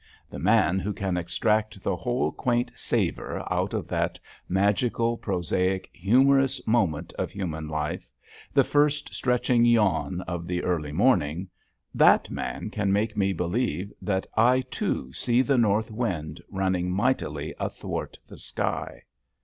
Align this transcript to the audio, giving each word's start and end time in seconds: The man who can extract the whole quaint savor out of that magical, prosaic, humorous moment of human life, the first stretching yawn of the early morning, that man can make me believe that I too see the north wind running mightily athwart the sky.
The 0.31 0.39
man 0.39 0.79
who 0.79 0.93
can 0.93 1.15
extract 1.15 1.83
the 1.83 1.95
whole 1.95 2.31
quaint 2.31 2.71
savor 2.73 3.45
out 3.53 3.75
of 3.75 3.85
that 3.89 4.19
magical, 4.49 5.15
prosaic, 5.15 5.91
humorous 5.93 6.65
moment 6.65 7.13
of 7.19 7.29
human 7.31 7.67
life, 7.67 8.11
the 8.51 8.63
first 8.63 9.13
stretching 9.13 9.63
yawn 9.63 10.21
of 10.21 10.47
the 10.47 10.63
early 10.63 10.91
morning, 10.91 11.49
that 11.93 12.31
man 12.31 12.71
can 12.71 12.91
make 12.91 13.15
me 13.15 13.31
believe 13.31 13.93
that 14.01 14.25
I 14.35 14.61
too 14.71 15.13
see 15.13 15.43
the 15.43 15.59
north 15.59 15.91
wind 15.91 16.41
running 16.49 16.89
mightily 16.89 17.53
athwart 17.59 18.17
the 18.27 18.37
sky. 18.39 19.03